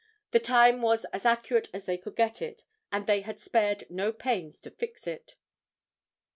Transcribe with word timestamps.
The 0.31 0.39
time 0.39 0.81
was 0.81 1.05
as 1.13 1.27
accurate 1.27 1.69
as 1.75 1.85
they 1.85 1.95
could 1.95 2.15
get 2.15 2.41
it, 2.41 2.63
and 2.91 3.05
they 3.05 3.21
had 3.21 3.39
spared 3.39 3.83
no 3.91 4.11
pains 4.11 4.59
to 4.61 4.71
fix 4.71 5.05
it. 5.05 5.35